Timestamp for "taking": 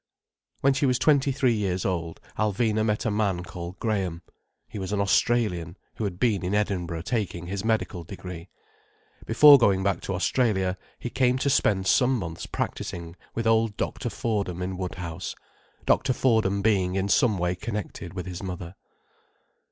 7.03-7.45